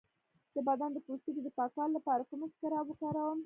د 0.55 0.57
بدن 0.67 0.89
د 0.93 0.97
پوستکي 1.05 1.41
د 1.43 1.49
پاکولو 1.57 1.95
لپاره 1.97 2.27
کوم 2.29 2.41
اسکراب 2.45 2.85
وکاروم؟ 2.89 3.39